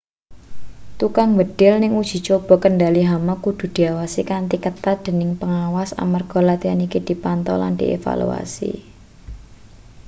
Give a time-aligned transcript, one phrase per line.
[0.99, 6.79] tukang mbedhil ning uji coba kendhali hama kudu diawasi kanthi ketat dening pengawas amarga latian
[6.87, 8.71] iki dipantau lan dievaluasi